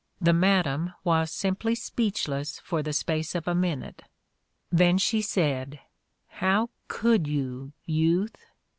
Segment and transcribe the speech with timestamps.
[0.19, 4.01] the madam was simply speechless for the space of a minute.
[4.71, 5.79] Then she said:
[6.25, 8.47] 'How could you, Youth